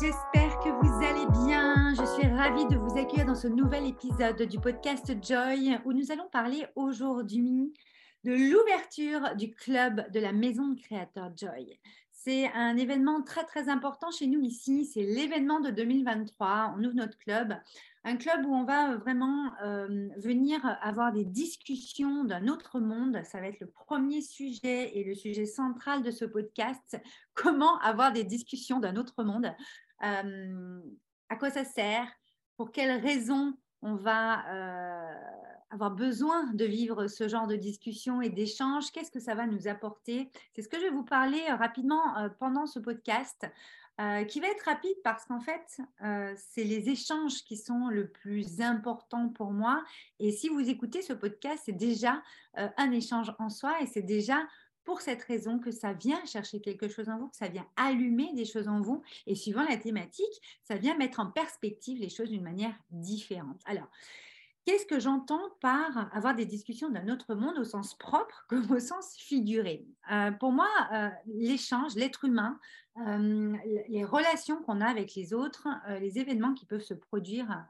[0.00, 1.94] j'espère que vous allez bien.
[1.94, 6.10] Je suis ravie de vous accueillir dans ce nouvel épisode du podcast Joy où nous
[6.10, 7.74] allons parler aujourd'hui
[8.24, 11.78] de l'ouverture du club de la maison de créateur Joy.
[12.12, 14.86] C'est un événement très très important chez nous ici.
[14.86, 16.74] C'est l'événement de 2023.
[16.76, 17.54] On ouvre notre club
[18.04, 23.20] un club où on va vraiment euh, venir avoir des discussions d'un autre monde.
[23.24, 26.98] Ça va être le premier sujet et le sujet central de ce podcast.
[27.34, 29.52] Comment avoir des discussions d'un autre monde
[30.04, 30.80] euh,
[31.28, 32.08] À quoi ça sert?
[32.56, 35.14] Pour quelles raisons on va euh,
[35.70, 38.90] avoir besoin de vivre ce genre de discussion et d'échange?
[38.92, 40.30] Qu'est-ce que ça va nous apporter?
[40.54, 42.02] C'est ce que je vais vous parler rapidement
[42.38, 43.46] pendant ce podcast.
[44.00, 48.08] Euh, qui va être rapide parce qu'en fait, euh, c'est les échanges qui sont le
[48.08, 49.84] plus important pour moi.
[50.18, 52.22] Et si vous écoutez ce podcast, c'est déjà
[52.56, 54.38] euh, un échange en soi et c'est déjà
[54.84, 58.32] pour cette raison que ça vient chercher quelque chose en vous, que ça vient allumer
[58.34, 59.02] des choses en vous.
[59.26, 63.60] Et suivant la thématique, ça vient mettre en perspective les choses d'une manière différente.
[63.66, 63.88] Alors,
[64.66, 68.78] Qu'est-ce que j'entends par avoir des discussions d'un autre monde au sens propre comme au
[68.78, 69.86] sens figuré?
[70.12, 72.58] Euh, Pour moi, euh, l'échange, l'être humain,
[72.98, 73.56] euh,
[73.88, 75.66] les relations qu'on a avec les autres,
[76.00, 77.64] les événements qui peuvent se produire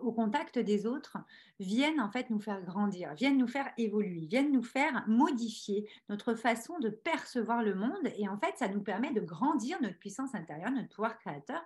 [0.00, 1.18] au contact des autres
[1.58, 6.34] viennent en fait nous faire grandir, viennent nous faire évoluer, viennent nous faire modifier notre
[6.34, 10.34] façon de percevoir le monde et en fait ça nous permet de grandir notre puissance
[10.34, 11.62] intérieure, notre pouvoir créateur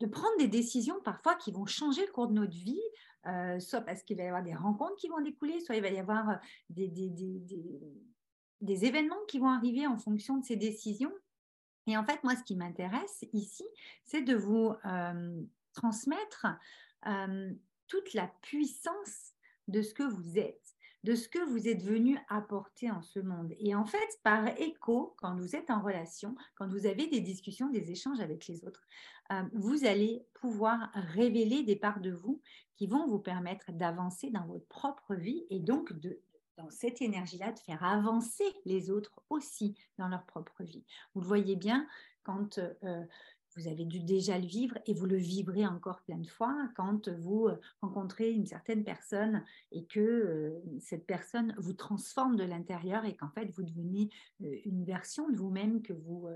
[0.00, 2.80] de prendre des décisions parfois qui vont changer le cours de notre vie,
[3.26, 5.90] euh, soit parce qu'il va y avoir des rencontres qui vont découler, soit il va
[5.90, 6.34] y avoir euh,
[6.70, 6.88] des,
[8.60, 11.12] des, événements qui vont arriver en fonction de ces décisions.
[11.86, 13.64] Et en fait, moi, ce qui m'intéresse ici,
[14.04, 15.42] c'est de vous euh,
[15.78, 16.46] transmettre
[17.86, 19.32] toute la puissance
[19.68, 23.54] de ce que vous êtes de ce que vous êtes venu apporter en ce monde.
[23.58, 27.70] Et en fait, par écho, quand vous êtes en relation, quand vous avez des discussions,
[27.70, 28.86] des échanges avec les autres,
[29.32, 32.40] euh, vous allez pouvoir révéler des parts de vous
[32.74, 36.20] qui vont vous permettre d'avancer dans votre propre vie et donc de,
[36.56, 40.84] dans cette énergie-là, de faire avancer les autres aussi dans leur propre vie.
[41.14, 41.86] Vous le voyez bien
[42.24, 43.04] quand euh,
[43.56, 47.08] vous avez dû déjà le vivre et vous le vivrez encore plein de fois quand
[47.08, 53.04] vous euh, rencontrez une certaine personne et que euh, cette personne vous transforme de l'intérieur
[53.04, 54.10] et qu'en fait vous devenez
[54.42, 56.28] euh, une version de vous-même que vous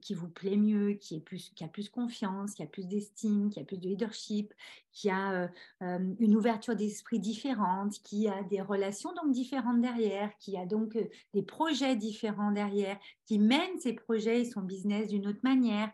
[0.00, 1.22] qui vous plaît mieux, qui,
[1.60, 4.54] a plus confiance, qui a plus d'estime, qui a plus de leadership,
[4.90, 5.50] qui a
[5.80, 10.96] une ouverture d'esprit différente, qui a des relations donc différentes derrière, qui a donc
[11.34, 15.92] des projets différents derrière, qui mène ses projets et son business d'une autre manière.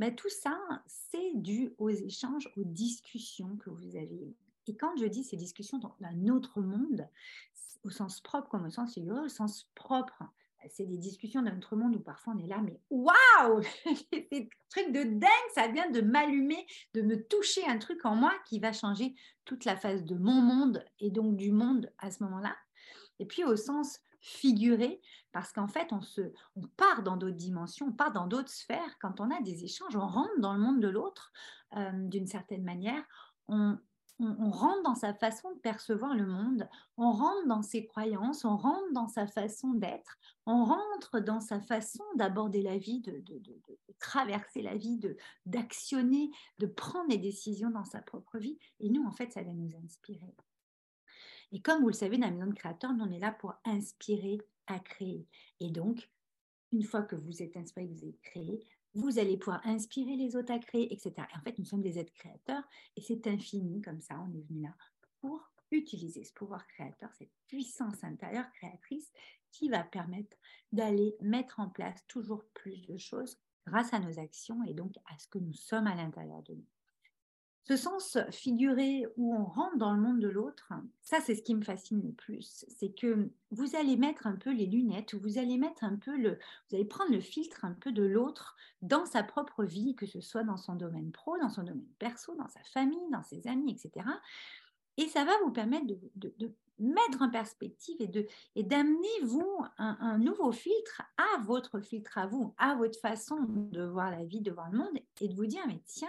[0.00, 4.34] Mais tout ça, c'est dû aux échanges, aux discussions que vous avez
[4.66, 7.06] Et quand je dis ces discussions dans un autre monde,
[7.84, 10.24] au sens propre comme au sens figuré, au sens propre,
[10.70, 13.60] c'est des discussions d'un autre monde où parfois on est là, mais waouh,
[14.10, 18.32] c'est truc de dingue, ça vient de m'allumer, de me toucher un truc en moi
[18.46, 22.24] qui va changer toute la phase de mon monde et donc du monde à ce
[22.24, 22.56] moment-là.
[23.18, 26.32] Et puis au sens figuré, parce qu'en fait, on, se,
[26.76, 28.98] part dans d'autres dimensions, on part dans d'autres sphères.
[29.00, 31.32] Quand on a des échanges, on rentre dans le monde de l'autre
[31.76, 33.04] euh, d'une certaine manière.
[33.48, 33.78] On,
[34.50, 38.92] rentre dans sa façon de percevoir le monde, on rentre dans ses croyances, on rentre
[38.92, 43.40] dans sa façon d'être, on rentre dans sa façon d'aborder la vie, de, de,
[43.98, 45.00] traverser la vie,
[45.46, 48.58] d'actionner, de prendre des décisions dans sa propre vie.
[48.78, 50.34] Et nous, en fait, ça va nous inspirer.
[51.52, 54.38] Et comme vous le savez, dans la maison de créateur, on est là pour inspirer
[54.66, 55.26] à créer.
[55.58, 56.10] Et donc,
[56.72, 60.52] une fois que vous êtes inspiré, vous êtes créé, vous allez pouvoir inspirer les autres
[60.52, 61.12] à créer, etc.
[61.18, 62.62] Et en fait, nous sommes des êtres créateurs
[62.96, 64.20] et c'est infini comme ça.
[64.20, 64.74] On est venu là
[65.20, 69.12] pour utiliser ce pouvoir créateur, cette puissance intérieure créatrice
[69.52, 70.36] qui va permettre
[70.72, 75.18] d'aller mettre en place toujours plus de choses grâce à nos actions et donc à
[75.18, 76.66] ce que nous sommes à l'intérieur de nous.
[77.70, 80.72] Ce sens figuré où on rentre dans le monde de l'autre,
[81.02, 84.52] ça c'est ce qui me fascine le plus, c'est que vous allez mettre un peu
[84.52, 87.92] les lunettes, vous allez mettre un peu le, vous allez prendre le filtre un peu
[87.92, 91.62] de l'autre dans sa propre vie, que ce soit dans son domaine pro, dans son
[91.62, 94.04] domaine perso, dans sa famille, dans ses amis, etc.
[94.96, 95.86] Et ça va vous permettre
[96.16, 98.26] de, mettre en perspective et, de,
[98.56, 103.36] et d'amener vous un, un, nouveau filtre à votre filtre à vous, à votre façon
[103.46, 106.08] de voir la vie, de voir le monde, et de vous dire, mais tiens,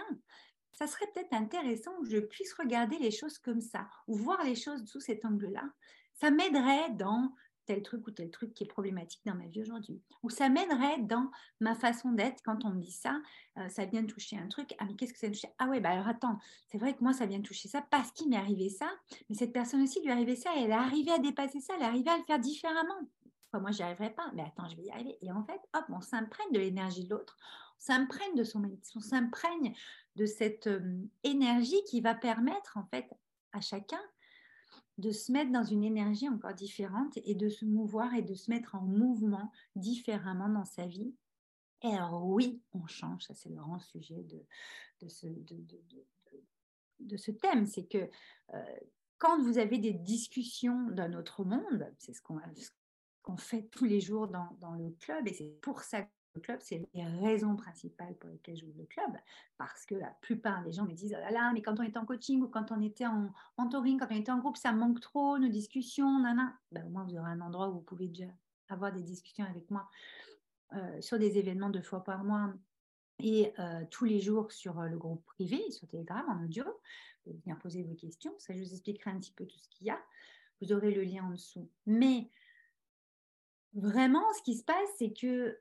[0.72, 4.54] ça serait peut-être intéressant que je puisse regarder les choses comme ça ou voir les
[4.54, 5.70] choses sous cet angle-là.
[6.14, 7.32] Ça m'aiderait dans
[7.64, 10.02] tel truc ou tel truc qui est problématique dans ma vie aujourd'hui.
[10.22, 11.30] Ou ça m'aiderait dans
[11.60, 13.20] ma façon d'être quand on me dit ça,
[13.58, 14.74] euh, ça vient de toucher un truc.
[14.78, 15.54] Ah mais qu'est-ce que ça vient toucher?
[15.58, 18.10] Ah ouais, bah alors attends, c'est vrai que moi ça vient de toucher ça parce
[18.12, 18.90] qu'il m'est arrivé ça,
[19.28, 21.74] mais cette personne aussi lui est arrivé ça, et elle est arrivée à dépasser ça,
[21.76, 23.00] elle est arrivée à le faire différemment.
[23.52, 24.30] Pourquoi moi j'y arriverai pas.
[24.34, 25.18] Mais attends, je vais y arriver.
[25.20, 27.36] Et en fait, hop, on s'imprègne de l'énergie de l'autre,
[27.76, 29.74] on s'imprègne de son méditation, on s'imprègne
[30.16, 30.70] de cette
[31.22, 33.10] énergie qui va permettre en fait
[33.52, 34.00] à chacun
[34.96, 38.50] de se mettre dans une énergie encore différente et de se mouvoir et de se
[38.50, 41.14] mettre en mouvement différemment dans sa vie.
[41.82, 44.42] Et alors oui, on change, ça c'est le grand sujet de,
[45.02, 45.26] de, ce,
[47.00, 48.08] de, ce, thème, c'est que
[49.18, 52.38] quand vous avez des discussions d'un autre monde, c'est ce qu'on
[53.36, 57.04] fait tous les jours dans, le club, et c'est pour ça le club, c'est les
[57.04, 59.10] raisons principales pour lesquelles joue le club,
[59.58, 61.98] parce que la plupart des gens me disent, oh là là, mais quand on était
[61.98, 65.00] en coaching ou quand on était en mentoring, quand on était en groupe, ça manque
[65.00, 66.58] trop, nos discussions, nana.
[66.70, 68.28] Ben, au moins, vous aurez un endroit où vous pouvez déjà
[68.70, 69.88] avoir des discussions avec moi
[70.74, 72.54] euh, sur des événements deux fois par mois
[73.18, 76.64] et euh, tous les jours sur euh, le groupe privé, sur Telegram, en audio.
[76.64, 79.68] Vous pouvez venir poser vos questions, ça je vous expliquerai un petit peu tout ce
[79.68, 80.00] qu'il y a.
[80.60, 81.68] Vous aurez le lien en dessous.
[81.86, 82.30] Mais
[83.74, 85.58] vraiment, ce qui se passe, c'est que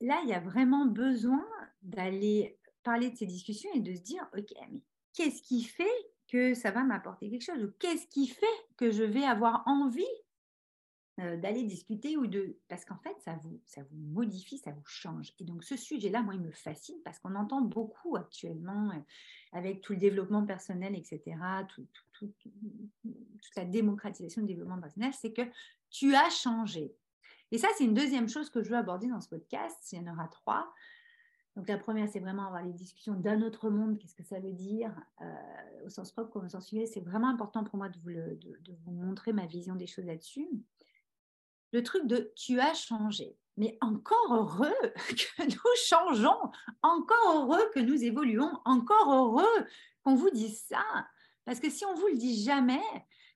[0.00, 1.46] là, il y a vraiment besoin
[1.82, 4.82] d'aller parler de ces discussions et de se dire, OK, mais
[5.14, 5.84] qu'est-ce qui fait
[6.28, 7.62] que ça va m'apporter quelque chose?
[7.62, 8.46] Ou qu'est-ce qui fait
[8.76, 10.04] que je vais avoir envie
[11.18, 15.32] d'aller discuter ou de parce qu'en fait ça vous ça vous modifie ça vous change.
[15.38, 18.92] Et donc ce sujet là moi il me fascine parce qu'on entend beaucoup actuellement
[19.52, 21.38] avec tout le développement personnel etc
[22.12, 22.36] toute
[23.56, 25.40] la démocratisation du développement personnel c'est que
[25.90, 26.94] tu as changé.
[27.52, 29.92] Et ça, c'est une deuxième chose que je veux aborder dans ce podcast.
[29.92, 30.72] Il y en aura trois.
[31.56, 33.98] Donc la première, c'est vraiment avoir les discussions d'un autre monde.
[33.98, 37.28] Qu'est-ce que ça veut dire euh, au sens propre comme au sens figuré C'est vraiment
[37.28, 40.48] important pour moi de vous, de vous montrer ma vision des choses là-dessus.
[41.72, 43.36] Le truc de tu as changé.
[43.56, 44.74] Mais encore heureux
[45.08, 46.52] que nous changeons,
[46.82, 49.66] encore heureux que nous évoluons, encore heureux
[50.04, 50.84] qu'on vous dise ça.
[51.46, 52.82] Parce que si on vous le dit jamais,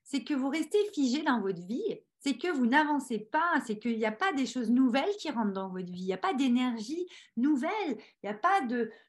[0.05, 3.99] c'est que vous restez figé dans votre vie c'est que vous n'avancez pas, c'est qu'il
[3.99, 6.35] n'y a pas des choses nouvelles qui rentrent dans votre vie, il n'y a pas
[6.35, 8.61] d'énergie nouvelle, il n'y a pas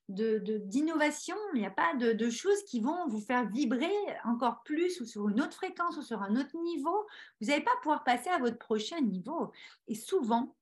[0.07, 3.91] d'innovation, de, il n'y a pas de, choses qui vont vous faire vibrer
[4.23, 7.05] encore plus ou sur une autre fréquence ou sur un autre niveau.
[7.41, 9.51] Vous n'allez pas pouvoir passer à votre prochain niveau.
[9.89, 10.55] Et souvent,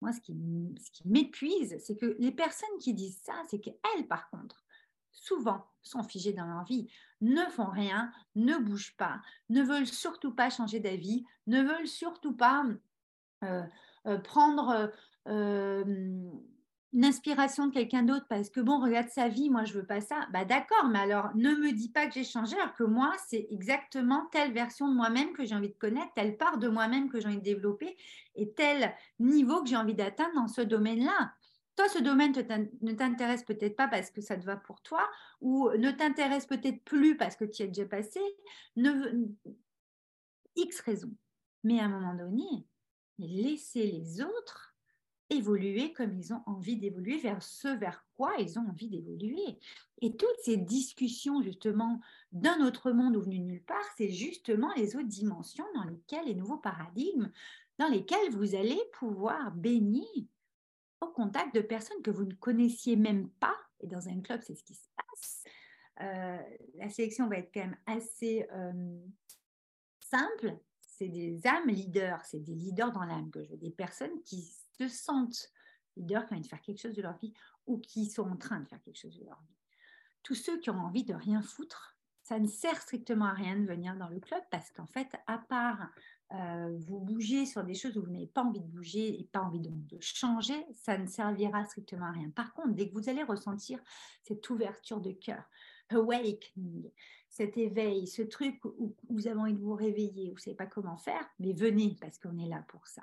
[0.00, 0.32] moi, ce qui,
[0.80, 4.64] ce qui m'épuise, c'est que les personnes qui disent ça, c'est qu'elles, par contre,
[5.10, 6.88] souvent sont figées dans leur vie,
[7.20, 12.34] ne font rien, ne bougent pas, ne veulent surtout pas changer d'avis, ne veulent surtout
[12.34, 12.64] pas
[13.44, 13.62] euh,
[14.06, 14.92] euh, prendre
[15.28, 15.84] euh,
[16.92, 20.00] une inspiration de quelqu'un d'autre parce que bon, regarde sa vie, moi je veux pas
[20.00, 20.26] ça.
[20.32, 23.46] Bah d'accord, mais alors ne me dis pas que j'ai changé alors que moi c'est
[23.50, 27.20] exactement telle version de moi-même que j'ai envie de connaître, telle part de moi-même que
[27.20, 27.96] j'ai envie de développer
[28.34, 31.32] et tel niveau que j'ai envie d'atteindre dans ce domaine-là
[31.76, 32.32] toi, ce domaine
[32.80, 35.08] ne t'intéresse peut-être pas parce que ça te va pour toi,
[35.40, 38.20] ou ne t'intéresse peut-être plus parce que tu y es déjà passé.
[40.56, 41.14] X raisons.
[41.64, 42.66] Mais à un moment donné,
[43.18, 44.74] laissez les autres
[45.28, 49.58] évoluer comme ils ont envie d'évoluer vers ce vers quoi ils ont envie d'évoluer.
[50.00, 52.00] Et toutes ces discussions justement
[52.32, 56.34] d'un autre monde ou venu nulle part, c'est justement les autres dimensions dans lesquelles, les
[56.34, 57.30] nouveaux paradigmes,
[57.78, 60.28] dans lesquels vous allez pouvoir baigner
[61.00, 63.56] au contact de personnes que vous ne connaissiez même pas.
[63.80, 65.44] Et dans un club, c'est ce qui se passe.
[66.00, 66.42] Euh,
[66.74, 68.98] la sélection va être quand même assez euh,
[70.00, 70.58] simple.
[70.80, 74.42] C'est des âmes leaders, c'est des leaders dans l'âme que je veux, des personnes qui
[74.78, 75.50] se sentent
[75.96, 77.34] leaders, qui ont envie de faire quelque chose de leur vie
[77.66, 79.56] ou qui sont en train de faire quelque chose de leur vie.
[80.22, 83.66] Tous ceux qui ont envie de rien foutre, ça ne sert strictement à rien de
[83.66, 85.90] venir dans le club parce qu'en fait, à part
[86.32, 89.40] euh, vous bougez sur des choses où vous n'avez pas envie de bouger et pas
[89.40, 92.30] envie de, changer, ça ne servira strictement à rien.
[92.30, 93.78] Par contre, dès que vous allez ressentir
[94.22, 95.44] cette ouverture de cœur,
[95.90, 96.90] awakening,
[97.28, 100.66] cet éveil, ce truc où vous avez envie de vous réveiller, vous ne savez pas
[100.66, 103.02] comment faire, mais venez parce qu'on est là pour ça.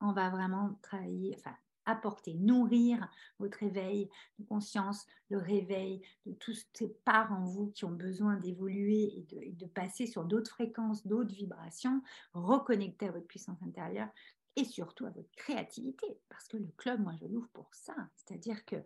[0.00, 1.56] On va vraiment travailler, enfin,
[1.88, 7.84] apporter, nourrir votre éveil de conscience, le réveil de toutes ces parts en vous qui
[7.84, 12.02] ont besoin d'évoluer et de, passer sur d'autres fréquences, d'autres vibrations,
[12.32, 14.08] reconnecter à votre puissance intérieure
[14.56, 16.06] et surtout à votre créativité.
[16.28, 17.94] Parce que le club, moi, je l'ouvre pour ça.
[18.16, 18.76] C'est-à-dire que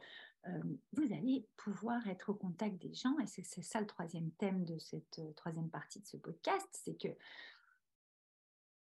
[0.49, 0.61] euh,
[0.92, 4.78] vous allez pouvoir être au contact des gens, et c'est ça le troisième thème de
[4.78, 7.09] cette euh, troisième partie de ce podcast, c'est que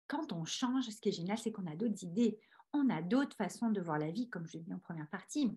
[0.06, 2.38] quand on change, ce qui est génial, c'est qu'on a d'autres idées
[2.74, 5.56] on a d'autres façons de voir la vie, comme je l'ai dit en première partie.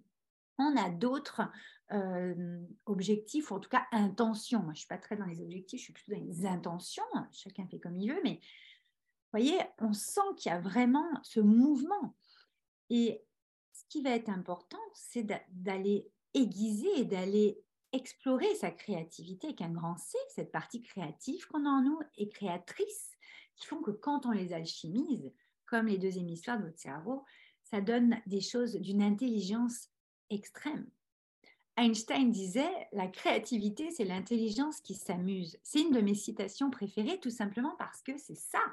[0.60, 1.42] On a d'autres
[1.92, 4.60] euh, objectifs, ou en tout cas intentions.
[4.60, 7.04] Moi, je ne suis pas très dans les objectifs, je suis plutôt dans les intentions.
[7.32, 11.40] Chacun fait comme il veut, mais vous voyez, on sent qu'il y a vraiment ce
[11.40, 12.16] mouvement.
[12.90, 13.24] Et
[13.74, 19.72] ce qui va être important, c'est d'aller aiguiser et d'aller explorer sa créativité avec un
[19.72, 23.12] grand C, cette partie créative qu'on a en nous et créatrice,
[23.56, 25.32] qui font que quand on les alchimise,
[25.68, 27.24] comme les deux hémisphères de votre cerveau,
[27.64, 29.90] ça donne des choses d'une intelligence
[30.30, 30.88] extrême.
[31.78, 35.58] Einstein disait, la créativité, c'est l'intelligence qui s'amuse.
[35.62, 38.64] C'est une de mes citations préférées, tout simplement parce que c'est ça.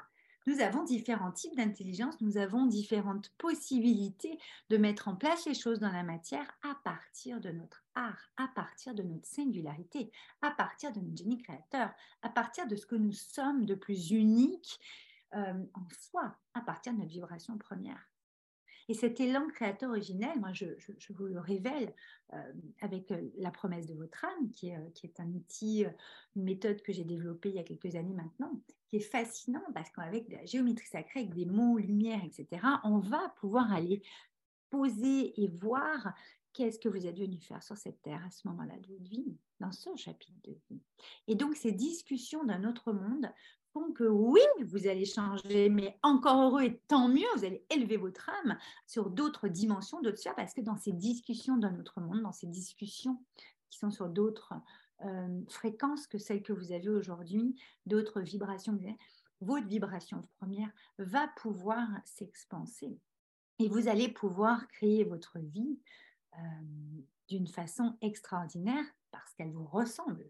[0.47, 4.37] Nous avons différents types d'intelligence, nous avons différentes possibilités
[4.69, 8.47] de mettre en place les choses dans la matière à partir de notre art, à
[8.49, 10.11] partir de notre singularité,
[10.41, 14.11] à partir de notre génie créateur, à partir de ce que nous sommes de plus
[14.11, 14.79] unique
[15.35, 18.09] euh, en soi, à partir de notre vibration première.
[18.87, 20.65] Et cet élan créateur originel, moi, je,
[21.09, 21.93] vous le révèle
[22.33, 25.85] euh, avec euh, la promesse de votre âme, qui est, un outil,
[26.35, 29.89] une méthode que j'ai développée il y a quelques années maintenant, qui est fascinant parce
[29.89, 34.03] qu'avec la géométrie sacrée, avec des mots, lumière, etc., on va pouvoir aller
[34.69, 36.13] poser et voir
[36.55, 39.35] qu'est-ce que vous êtes venu faire sur cette terre à ce moment-là de votre vie,
[39.59, 40.81] dans ce chapitre de vie.
[41.27, 43.29] Et donc, ces discussions d'un autre monde
[43.93, 48.29] que oui, vous allez changer, mais encore heureux et tant mieux, vous allez élever votre
[48.29, 52.31] âme sur d'autres dimensions, d'autres sphères, parce que dans ces discussions d'un autre monde, dans
[52.31, 53.21] ces discussions
[53.69, 54.53] qui sont sur d'autres
[55.03, 57.55] euh, fréquences que celles que vous avez aujourd'hui,
[57.85, 58.79] d'autres vibrations,
[59.41, 62.97] votre vibration première va pouvoir s'expanser.
[63.59, 65.79] Et vous allez pouvoir créer votre vie
[66.35, 66.39] euh,
[67.27, 70.29] d'une façon extraordinaire parce qu'elle vous ressemble.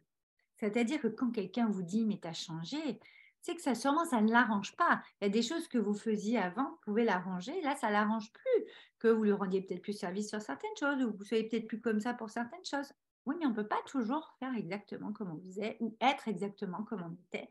[0.58, 3.00] C'est-à-dire que quand quelqu'un vous dit mais tu as changé,
[3.46, 5.04] c'est que ça sûrement ça ne l'arrange pas.
[5.22, 7.62] Il y a des choses que vous faisiez avant, vous pouvez l'arranger.
[7.62, 8.66] Là, ça l'arrange plus.
[8.98, 11.80] Que vous lui rendiez peut-être plus service sur certaines choses, ou vous soyez peut-être plus
[11.80, 12.92] comme ça pour certaines choses.
[13.28, 16.84] Oui, mais on ne peut pas toujours faire exactement comme on faisait ou être exactement
[16.84, 17.50] comme on était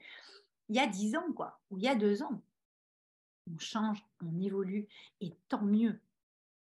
[0.69, 2.43] il y a dix ans, quoi, ou il y a deux ans.
[3.53, 4.89] On change, on évolue,
[5.21, 6.01] et tant mieux.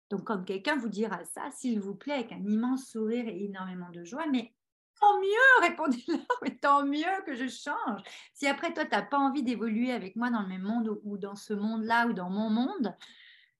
[0.10, 3.90] Donc, comme quelqu'un vous dira ça, s'il vous plaît, avec un immense sourire et énormément
[3.90, 4.54] de joie, mais
[5.00, 8.02] tant mieux, répondez-leur, mais tant mieux que je change.
[8.34, 11.18] Si après, toi, tu n'as pas envie d'évoluer avec moi dans le même monde ou
[11.18, 12.96] dans ce monde-là ou dans mon monde,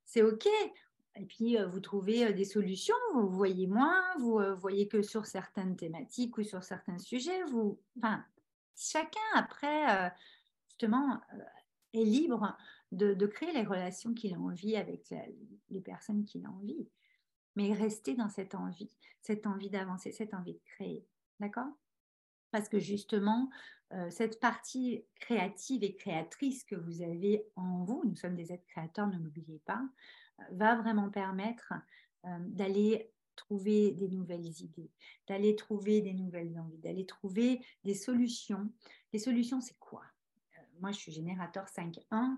[0.06, 0.48] c'est OK.
[1.18, 5.02] Et puis, euh, vous trouvez euh, des solutions, vous voyez moins, vous euh, voyez que
[5.02, 7.80] sur certaines thématiques ou sur certains sujets, vous...
[7.98, 8.24] Enfin,
[8.76, 10.14] chacun, après,
[10.68, 11.22] justement,
[11.94, 12.58] est libre
[12.92, 15.14] de, de, créer les relations qu'il a envie avec
[15.70, 16.90] les personnes qu'il a envie.
[17.56, 21.08] Mais rester dans cette envie, cette envie d'avancer, cette envie de créer.
[21.40, 21.72] D'accord?
[22.52, 23.50] Parce que justement,
[23.94, 28.66] euh, cette partie créative et créatrice que vous avez en vous, nous sommes des êtres
[28.68, 29.84] créateurs, ne l'oubliez pas,
[30.40, 31.74] euh, va vraiment permettre
[32.26, 34.90] euh, d'aller trouver des nouvelles idées,
[35.28, 38.72] d'aller trouver des nouvelles envies, d'aller trouver des solutions.
[39.14, 40.04] Les solutions, c'est quoi?
[40.80, 42.38] Moi, je suis générateur 5.1.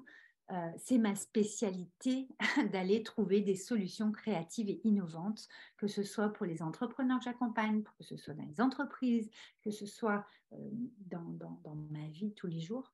[0.52, 2.30] Euh, c'est ma spécialité
[2.72, 7.84] d'aller trouver des solutions créatives et innovantes, que ce soit pour les entrepreneurs que j'accompagne,
[7.84, 9.30] que ce soit dans les entreprises,
[9.62, 11.56] que ce soit euh, dans,
[11.92, 12.94] ma vie tous les jours.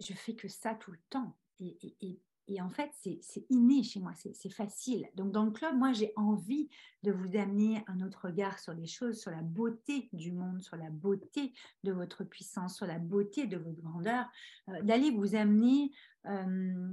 [0.00, 1.34] Je fais que ça tout le temps.
[1.60, 2.20] et
[2.60, 5.08] en fait, c'est inné chez moi, c'est facile.
[5.14, 6.68] Donc, dans le club, moi, j'ai envie
[7.02, 10.76] de vous amener un autre regard sur les choses, sur la beauté du monde, sur
[10.76, 11.52] la beauté
[11.84, 14.26] de votre puissance, sur la beauté de votre grandeur,
[14.68, 15.92] euh, d'aller vous amener
[16.26, 16.92] euh,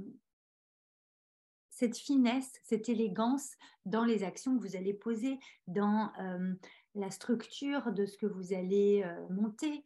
[1.70, 3.52] cette finesse, cette élégance
[3.84, 6.54] dans les actions que vous allez poser, dans euh,
[6.94, 9.84] la structure de ce que vous allez monter,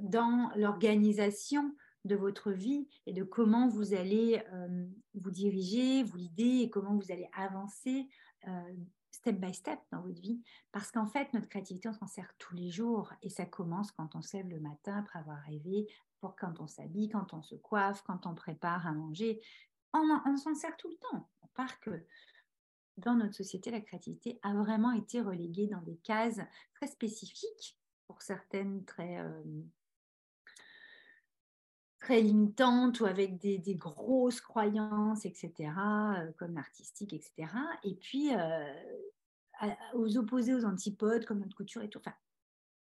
[0.00, 6.60] dans l'organisation de votre vie et de comment vous allez euh, vous diriger, vous guider
[6.62, 8.08] et comment vous allez avancer
[8.46, 8.74] euh,
[9.10, 10.42] step by step dans votre vie.
[10.72, 14.14] Parce qu'en fait, notre créativité, on s'en sert tous les jours et ça commence quand
[14.14, 15.86] on se lève le matin après avoir rêvé,
[16.20, 19.40] pour quand on s'habille, quand on se coiffe, quand on prépare à manger.
[19.92, 21.28] On, on s'en sert tout le temps.
[21.42, 22.04] À part que
[22.96, 26.40] dans notre société, la créativité a vraiment été reléguée dans des cases
[26.74, 29.42] très spécifiques, pour certaines très euh,
[32.04, 37.48] très limitantes ou avec des, grosses croyances, etc., euh, comme artistique, etc.
[37.82, 38.72] Et puis, euh,
[39.94, 42.00] aux opposés, aux antipodes, comme notre couture et tout.
[42.00, 42.14] Enfin,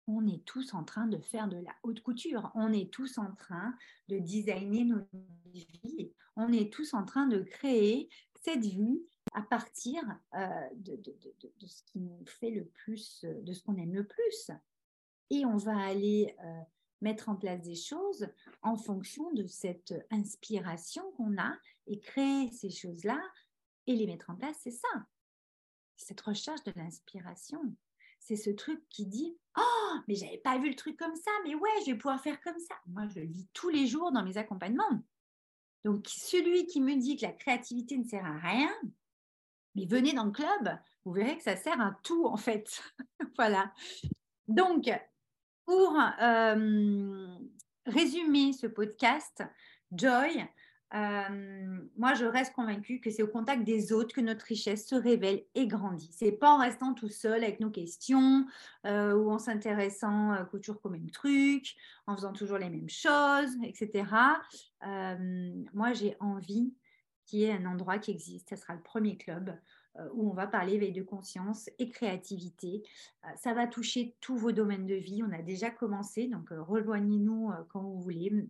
[0.06, 2.50] on est tous en train de faire de la haute couture.
[2.54, 3.74] On est tous en train
[4.08, 5.06] de designer nos
[5.52, 6.14] vies.
[6.36, 8.08] On est tous en train de créer
[8.42, 9.02] cette vie
[9.34, 10.02] à partir
[10.34, 10.46] euh,
[10.76, 10.98] de,
[11.66, 14.50] ce qui nous fait le plus, de ce qu'on aime le plus.
[15.28, 16.34] Et on va aller
[17.00, 18.28] mettre en place des choses
[18.62, 21.54] en fonction de cette inspiration qu'on a
[21.86, 23.20] et créer ces choses-là
[23.86, 24.88] et les mettre en place, c'est ça.
[25.96, 27.60] Cette recherche de l'inspiration.
[28.20, 31.54] C'est ce truc qui dit Oh, mais j'avais pas vu le truc comme ça, mais
[31.54, 32.74] ouais, je vais pouvoir faire comme ça.
[32.86, 35.02] Moi, je le vis tous les jours dans mes accompagnements.
[35.84, 38.70] Donc, celui qui me dit que la créativité ne sert à rien,
[39.74, 42.82] mais venez dans le club, vous verrez que ça sert à tout en fait.
[43.36, 43.72] voilà.
[44.46, 44.90] Donc,
[45.70, 47.28] pour euh,
[47.86, 49.44] résumer ce podcast,
[49.92, 50.44] Joy,
[50.92, 54.96] euh, moi, je reste convaincue que c'est au contact des autres que notre richesse se
[54.96, 56.10] révèle et grandit.
[56.12, 58.46] C'est pas en restant tout seul avec nos questions
[58.84, 61.76] euh, ou en s'intéressant toujours au même truc,
[62.08, 64.06] en faisant toujours les mêmes choses, etc.
[65.72, 66.74] moi, j'ai envie
[67.26, 68.48] qu'il y ait un endroit qui existe.
[68.50, 69.56] Ce sera le premier club
[70.14, 72.82] où on va parler veille de conscience et créativité.
[73.36, 75.22] ça va toucher tous vos domaines de vie.
[75.22, 78.48] On a déjà commencé, donc rejoignez-nous quand vous voulez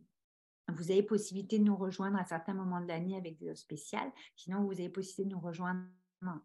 [0.70, 4.10] vous avez possibilité de nous rejoindre à certains moments de l'année avec des offres spéciales.
[4.36, 5.84] Sinon, vous avez possibilité de nous rejoindre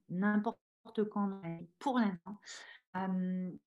[0.09, 1.41] n'importe quand
[1.79, 2.39] pour l'instant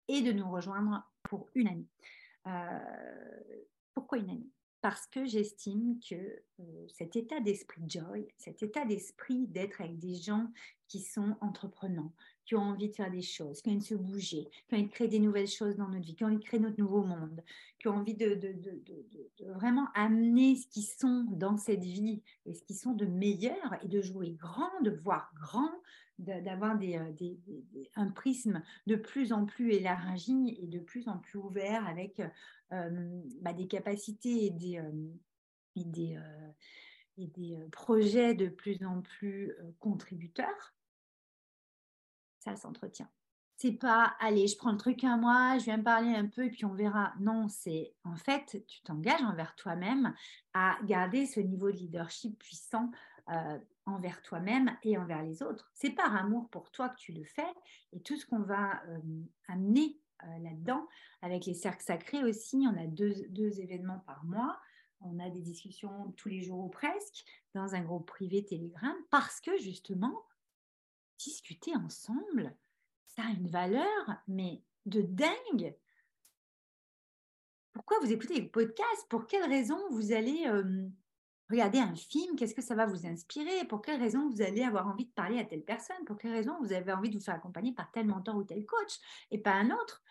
[0.08, 1.88] et de nous rejoindre pour une année.
[2.46, 4.50] Euh, pourquoi une année?
[4.80, 10.14] Parce que j'estime que euh, cet état d'esprit joy, cet état d'esprit d'être avec des
[10.14, 10.50] gens
[10.88, 12.12] qui sont entreprenants,
[12.44, 14.78] qui ont envie de faire des choses, qui ont envie de se bouger, qui ont
[14.78, 16.80] envie de créer des nouvelles choses dans notre vie, qui ont envie de créer notre
[16.80, 17.42] nouveau monde,
[17.78, 18.40] qui ont envie de,
[19.54, 23.88] vraiment amener ce qu'ils sont dans cette vie et ce qu'ils sont de meilleur et
[23.88, 25.70] de jouer grand, de voir grand,
[26.18, 27.34] d'avoir euh,
[27.94, 32.20] un prisme de plus en plus élargi et de plus en plus ouvert avec
[32.72, 34.78] euh, bah, des capacités et des,
[36.16, 40.74] euh, projets de plus en plus contributeurs
[42.54, 43.08] ça s'entretient.
[43.56, 46.50] C'est pas, allez, je prends le truc à moi, je viens parler un peu et
[46.50, 47.12] puis on verra.
[47.18, 50.14] Non, c'est en fait, tu t'engages envers toi-même
[50.54, 52.92] à garder ce niveau de leadership puissant
[53.30, 55.70] euh, envers toi-même et envers les autres.
[55.74, 57.52] C'est par amour pour toi que tu le fais
[57.92, 58.98] et tout ce qu'on va euh,
[59.48, 60.86] amener euh, là-dedans,
[61.22, 64.58] avec les cercles sacrés aussi, on a deux, deux événements par mois.
[65.00, 67.24] On a des discussions tous les jours ou presque
[67.54, 70.22] dans un groupe privé Telegram parce que justement,
[71.18, 72.56] discuter ensemble,
[73.06, 75.74] ça a une valeur, mais de dingue.
[77.72, 79.08] Pourquoi vous écoutez les podcasts?
[79.08, 80.46] Pour quelles raisons vous allez
[81.50, 82.36] regarder un film?
[82.36, 83.64] Qu'est-ce que ça va vous inspirer?
[83.68, 86.04] Pour quelles raisons vous allez avoir envie de parler à telle personne?
[86.06, 88.64] Pour quelles raisons vous avez envie de vous faire accompagner par tel mentor ou tel
[88.64, 88.98] coach
[89.30, 90.02] et pas un autre?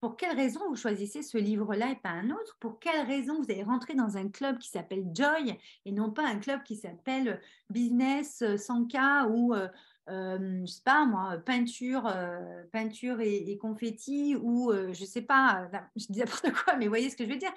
[0.00, 2.56] Pour quelle raison vous choisissez ce livre-là et pas un autre?
[2.58, 6.26] Pour quelle raison vous allez rentrer dans un club qui s'appelle Joy et non pas
[6.26, 9.68] un club qui s'appelle Business 100K ou euh,
[10.08, 16.06] je sais pas moi, peinture, euh, peinture et, confetti, ou euh, je sais pas, je
[16.10, 17.52] dis n'importe quoi, mais voyez ce que je veux dire.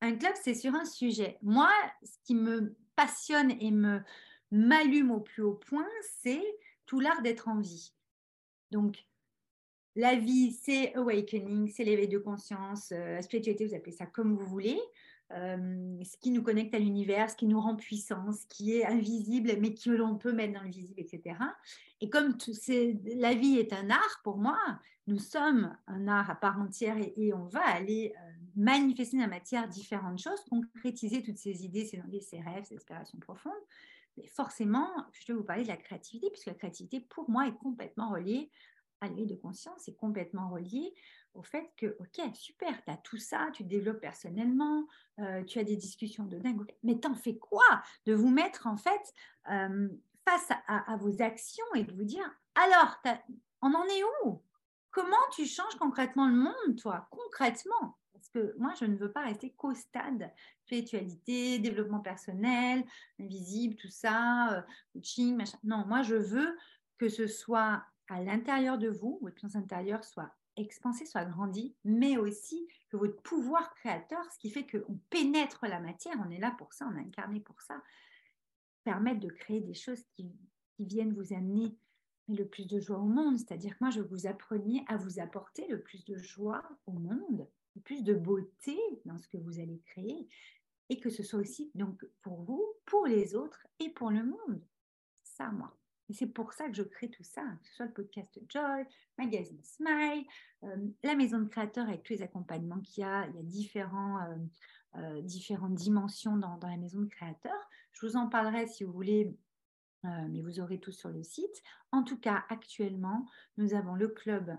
[0.00, 1.38] Un club, c'est sur un sujet.
[1.42, 1.70] Moi,
[2.02, 4.00] ce qui me passionne et me
[4.50, 5.88] m'allume au plus haut point,
[6.22, 6.44] c'est
[6.86, 7.92] tout l'art d'être en vie.
[8.70, 9.04] Donc,
[9.96, 14.46] la vie, c'est awakening, c'est l'éveil de conscience, la spiritualité, vous appelez ça comme vous
[14.46, 14.80] voulez.
[15.34, 18.84] Euh, ce qui nous connecte à l'univers, ce qui nous rend puissants, ce qui est
[18.84, 21.36] invisible, mais que l'on peut mettre dans le visible, etc.
[22.00, 22.36] Et comme
[23.16, 24.58] la vie est un art pour moi,
[25.06, 29.28] nous sommes un art à part entière et, on va aller euh, manifester dans la
[29.28, 33.52] matière différentes choses, concrétiser toutes ces idées, ces envies, ces rêves, ces aspirations profondes.
[34.16, 37.56] Mais forcément, je vais vous parler de la créativité, puisque la créativité, pour moi, est
[37.56, 38.50] complètement reliée
[39.04, 40.94] à l'éveil de conscience, est complètement reliée
[41.34, 44.86] au fait que, ok, super, tu as tout ça, tu te développes personnellement,
[45.18, 48.76] euh, tu as des discussions de dingue, mais t'en fais quoi de vous mettre en
[48.76, 49.14] fait
[49.50, 49.88] euh,
[50.24, 53.02] face à, vos actions et de vous dire, alors,
[53.62, 54.42] on en est où?
[54.90, 57.98] Comment tu changes concrètement le monde, toi, concrètement!
[58.12, 62.84] Parce que moi, je ne veux pas rester qu'au stade spiritualité, développement personnel,
[63.20, 64.62] invisible, tout ça, euh,
[64.94, 65.58] coaching, machin.
[65.62, 66.56] Non, moi, je veux
[66.96, 72.16] que ce soit à l'intérieur de vous, votre puissance intérieure soit expansé, soit grandi, mais
[72.16, 76.54] aussi que votre pouvoir créateur, ce qui fait qu'on pénètre la matière, on est là
[76.58, 77.82] pour ça, on est incarné pour ça,
[78.84, 80.30] permettre de créer des choses qui,
[80.80, 81.76] viennent vous amener
[82.26, 83.38] le plus de joie au monde.
[83.38, 87.46] C'est-à-dire que moi, je vous apprenais à vous apporter le plus de joie au monde,
[87.76, 90.28] le plus de beauté dans ce que vous allez créer,
[90.88, 94.60] et que ce soit aussi donc pour vous, pour les autres et pour le monde.
[95.22, 95.72] Ça, moi.
[96.08, 98.84] Et c'est pour ça que je crée tout ça, que ce soit le podcast Joy,
[99.18, 100.24] Magazine Smile,
[100.64, 103.26] euh, la maison de créateurs avec tous les accompagnements qu'il y a.
[103.28, 104.36] Il y a différents, euh,
[104.96, 107.70] euh, différentes dimensions dans, dans, la maison de créateurs.
[107.92, 109.36] Je vous en parlerai si vous voulez,
[110.02, 111.62] mais vous aurez tout sur le site.
[111.90, 114.54] En tout cas, actuellement, nous avons le club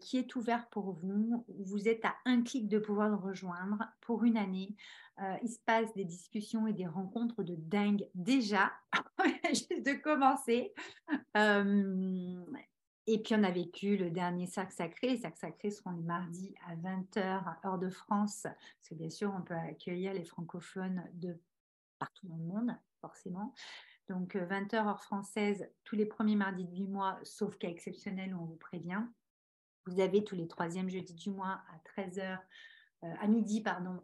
[0.00, 1.44] qui est ouvert pour vous.
[1.48, 4.74] Vous êtes à un clic de pouvoir le rejoindre pour une année.
[5.20, 8.72] Euh, il se passe des discussions et des rencontres de dingue déjà,
[9.48, 10.72] juste de commencer.
[11.36, 12.44] Euh,
[13.08, 15.08] et puis on a vécu le dernier sac sacré.
[15.08, 19.34] Les sacs sacrés seront les mardis à 20h, heure de France, parce que bien sûr,
[19.36, 21.36] on peut accueillir les francophones de
[21.98, 23.54] partout dans le monde, forcément.
[24.08, 28.56] Donc 20h heure française, tous les premiers mardis du mois, sauf cas exceptionnel, on vous
[28.56, 29.02] prévient.
[29.88, 32.38] Vous avez tous les troisièmes jeudis du mois à 13h,
[33.04, 34.00] euh, à midi, pardon,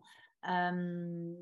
[0.49, 1.35] euh,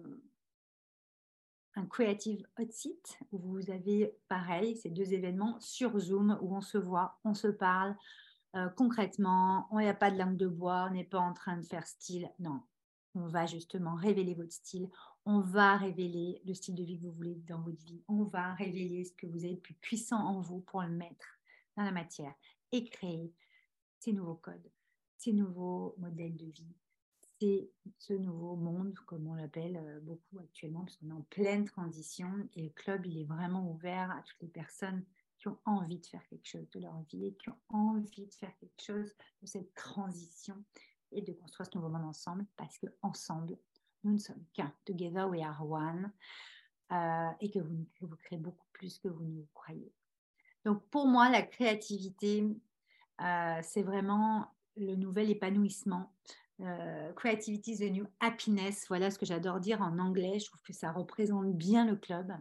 [1.75, 6.61] un Creative Hot Seat où vous avez pareil ces deux événements sur Zoom où on
[6.61, 7.97] se voit, on se parle
[8.55, 11.57] euh, concrètement, il n'y a pas de langue de bois, on n'est pas en train
[11.57, 12.31] de faire style.
[12.39, 12.61] Non,
[13.15, 14.91] on va justement révéler votre style,
[15.25, 18.53] on va révéler le style de vie que vous voulez dans votre vie, on va
[18.55, 21.39] révéler ce que vous avez de plus puissant en vous pour le mettre
[21.77, 22.35] dans la matière
[22.73, 23.33] et créer
[24.03, 24.69] ces nouveaux codes,
[25.17, 26.75] ces nouveaux modèles de vie,
[27.41, 31.65] c'est ce nouveau monde, comme on l'appelle euh, beaucoup actuellement, parce qu'on est en pleine
[31.65, 35.05] transition et le club, il est vraiment ouvert à toutes les personnes
[35.39, 38.35] qui ont envie de faire quelque chose de leur vie et qui ont envie de
[38.35, 40.57] faire quelque chose de cette transition
[41.13, 43.57] et de construire ce nouveau monde ensemble, parce que ensemble,
[44.03, 44.73] nous ne sommes qu'un.
[44.85, 46.13] Together we are one.
[46.91, 49.95] Euh, et que vous, vous créez beaucoup plus que vous ne croyez.
[50.65, 52.45] Donc pour moi, la créativité,
[53.23, 56.13] euh, c'est vraiment le nouvel épanouissement.
[56.61, 60.39] Euh, creativity is the new happiness, voilà ce que j'adore dire en anglais.
[60.39, 62.33] Je trouve que ça représente bien le club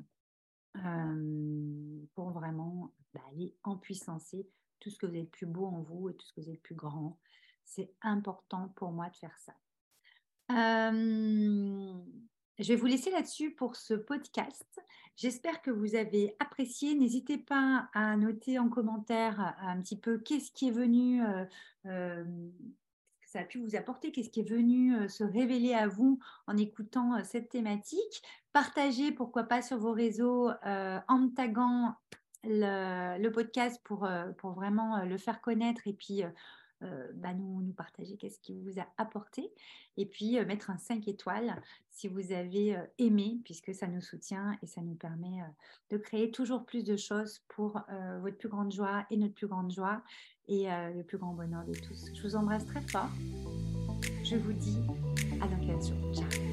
[2.15, 4.48] pour vraiment bah, aller empuissancer
[4.80, 6.62] tout ce que vous êtes plus beau en vous et tout ce que vous êtes
[6.62, 7.20] plus grand.
[7.65, 9.54] C'est important pour moi de faire ça.
[12.62, 14.82] Je vais vous laisser là-dessus pour ce podcast.
[15.15, 16.95] J'espère que vous avez apprécié.
[16.95, 21.21] N'hésitez pas à noter en commentaire un petit peu qu'est-ce qui est venu,
[21.86, 22.24] euh,
[23.32, 26.58] ça a pu vous apporter, qu'est-ce qui est venu euh, se révéler à vous en
[26.58, 28.21] écoutant euh, cette thématique.
[28.52, 31.95] Partagez, pourquoi pas, sur vos réseaux euh, en taguant
[32.43, 36.24] le, podcast pour, pour vraiment le faire connaître et puis
[37.13, 39.52] bah, nous, partager qu'est-ce qui vous a apporté
[39.98, 44.67] et puis mettre un 5 étoiles si vous avez aimé puisque ça nous soutient et
[44.67, 45.39] ça nous permet
[45.89, 47.82] de créer toujours plus de choses pour
[48.22, 50.02] votre plus grande joie et notre plus grande joie
[50.48, 52.12] et le plus grand bonheur de tous.
[52.13, 53.10] Je vous embrasse très fort.
[54.24, 54.80] Je vous dis
[55.41, 56.13] à dans 15 jours.
[56.13, 56.51] Ciao